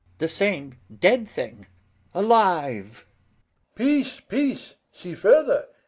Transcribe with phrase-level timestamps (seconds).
[0.17, 1.67] The same dead thing
[2.15, 3.05] alive.
[3.75, 3.75] BELARIUS.
[3.75, 4.73] Peace, peace!
[4.91, 5.67] see further.